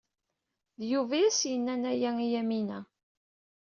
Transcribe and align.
D 0.79 0.81
Yuba 0.91 1.13
ay 1.17 1.25
as-yennan 1.27 1.83
aya 1.91 2.09
i 2.25 2.27
Yamina. 2.33 2.79